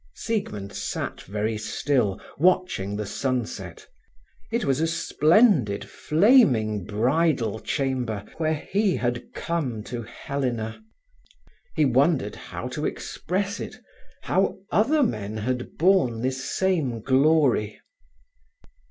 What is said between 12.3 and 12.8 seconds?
how